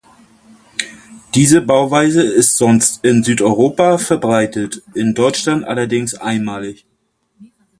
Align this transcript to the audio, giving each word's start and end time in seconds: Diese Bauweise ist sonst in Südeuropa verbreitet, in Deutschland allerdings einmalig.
Diese 1.35 1.61
Bauweise 1.61 2.23
ist 2.23 2.57
sonst 2.57 3.03
in 3.05 3.21
Südeuropa 3.23 3.99
verbreitet, 3.99 4.81
in 4.95 5.13
Deutschland 5.13 5.63
allerdings 5.63 6.15
einmalig. 6.15 6.87